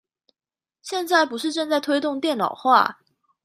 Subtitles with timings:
[0.81, 2.97] 現在不是正在推動電腦化？